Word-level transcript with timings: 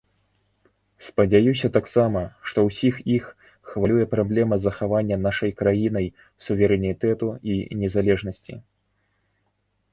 Спадзяюся 1.07 1.67
таксама, 1.75 2.23
што 2.51 2.63
ўсіх 2.69 2.95
іх 3.17 3.27
хвалюе 3.73 4.05
праблема 4.15 4.59
захавання 4.65 5.21
нашай 5.27 5.55
краінай 5.63 6.07
суверэнітэту 6.49 7.27
і 7.57 7.63
незалежнасці. 7.87 8.53